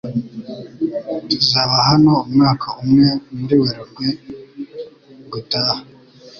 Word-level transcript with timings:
Tuzaba 1.29 1.75
hano 1.89 2.13
umwaka 2.27 2.67
umwe 2.81 3.07
muri 3.37 3.55
Werurwe 3.61 4.07
gutaha. 5.31 5.77